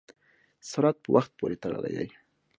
سرعت 0.69 0.97
په 1.03 1.09
وخت 1.15 1.31
پورې 1.39 1.55
تړلی 1.63 1.93
دی. 1.99 2.09